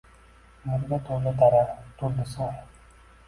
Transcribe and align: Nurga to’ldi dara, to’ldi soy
Nurga 0.69 0.99
to’ldi 1.09 1.33
dara, 1.43 1.61
to’ldi 1.99 2.27
soy 2.31 2.57